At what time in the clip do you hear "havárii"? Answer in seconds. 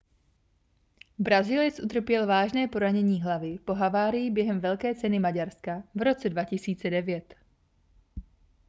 3.73-4.29